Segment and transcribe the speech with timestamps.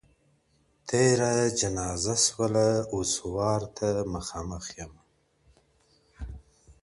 [0.87, 5.01] •تېره جنازه سوله اوس ورا ته مخامخ يمه.